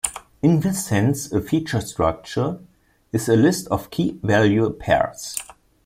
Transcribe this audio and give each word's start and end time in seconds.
In 0.41 0.61
this 0.61 0.83
sense 0.83 1.31
a 1.31 1.39
feature 1.41 1.79
structure 1.79 2.59
is 3.11 3.29
a 3.29 3.35
list 3.35 3.67
of 3.67 3.91
key-value 3.91 4.71
pairs. 4.79 5.37